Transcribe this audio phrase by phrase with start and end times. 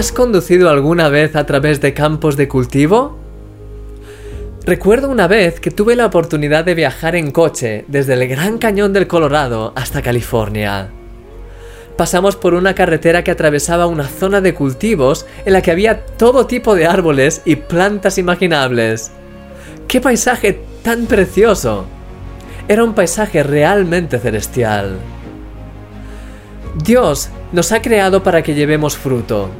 [0.00, 3.18] ¿Has conducido alguna vez a través de campos de cultivo?
[4.64, 8.94] Recuerdo una vez que tuve la oportunidad de viajar en coche desde el Gran Cañón
[8.94, 10.88] del Colorado hasta California.
[11.98, 16.46] Pasamos por una carretera que atravesaba una zona de cultivos en la que había todo
[16.46, 19.12] tipo de árboles y plantas imaginables.
[19.86, 21.84] ¡Qué paisaje tan precioso!
[22.68, 24.96] Era un paisaje realmente celestial.
[26.82, 29.50] Dios nos ha creado para que llevemos fruto.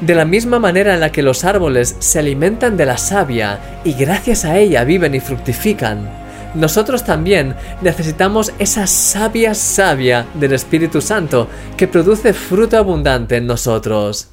[0.00, 3.92] De la misma manera en la que los árboles se alimentan de la savia y
[3.92, 6.08] gracias a ella viven y fructifican,
[6.54, 14.28] nosotros también necesitamos esa savia savia del Espíritu Santo que produce fruto abundante en nosotros.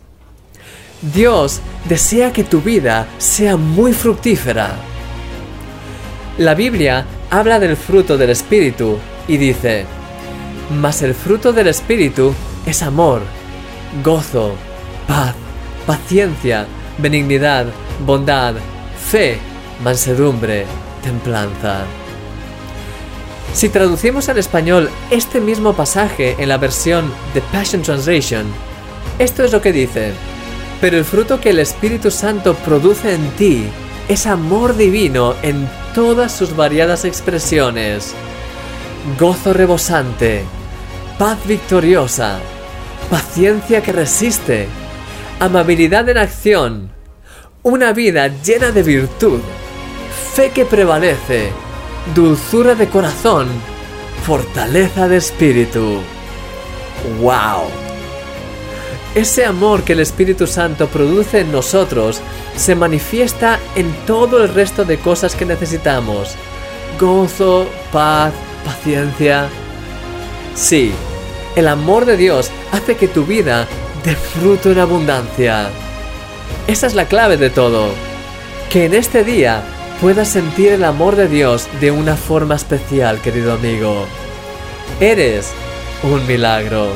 [1.01, 4.71] Dios desea que tu vida sea muy fructífera.
[6.37, 9.85] La Biblia habla del fruto del Espíritu y dice,
[10.79, 12.33] mas el fruto del Espíritu
[12.65, 13.21] es amor,
[14.03, 14.53] gozo,
[15.07, 15.35] paz,
[15.87, 16.67] paciencia,
[16.99, 17.65] benignidad,
[18.05, 18.55] bondad,
[19.09, 19.39] fe,
[19.83, 20.65] mansedumbre,
[21.01, 21.85] templanza.
[23.53, 28.45] Si traducimos al español este mismo pasaje en la versión The Passion Translation,
[29.17, 30.11] esto es lo que dice,
[30.81, 33.63] pero el fruto que el Espíritu Santo produce en ti
[34.09, 38.13] es amor divino en todas sus variadas expresiones,
[39.17, 40.43] gozo rebosante,
[41.17, 42.39] paz victoriosa,
[43.09, 44.67] paciencia que resiste,
[45.39, 46.89] amabilidad en acción,
[47.61, 49.39] una vida llena de virtud,
[50.33, 51.51] fe que prevalece,
[52.15, 53.47] dulzura de corazón,
[54.25, 55.99] fortaleza de espíritu.
[57.21, 57.65] ¡Wow!
[59.13, 62.19] Ese amor que el Espíritu Santo produce en nosotros
[62.55, 66.35] se manifiesta en todo el resto de cosas que necesitamos.
[66.99, 68.33] Gozo, paz,
[68.65, 69.49] paciencia.
[70.55, 70.91] Sí,
[71.55, 73.67] el amor de Dios hace que tu vida
[74.07, 75.69] dé fruto en abundancia.
[76.65, 77.89] Esa es la clave de todo.
[78.69, 79.61] Que en este día
[79.99, 84.05] puedas sentir el amor de Dios de una forma especial, querido amigo.
[85.01, 85.51] Eres
[86.03, 86.87] un milagro.